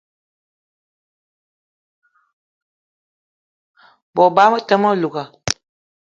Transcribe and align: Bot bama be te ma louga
Bot 4.15 4.33
bama 4.35 4.51
be 4.53 4.61
te 4.67 4.75
ma 4.81 4.89
louga 5.01 5.23